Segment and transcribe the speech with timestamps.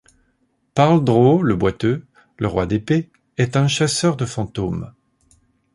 [0.73, 2.07] Parl Dro, le boiteux,
[2.39, 4.95] le roi d'épée, est un chasseur de fantôme.